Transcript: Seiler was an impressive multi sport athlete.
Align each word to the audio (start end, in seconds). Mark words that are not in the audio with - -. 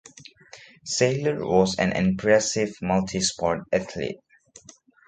Seiler 0.83 1.45
was 1.45 1.77
an 1.77 1.91
impressive 1.91 2.75
multi 2.81 3.21
sport 3.21 3.67
athlete. 3.71 4.17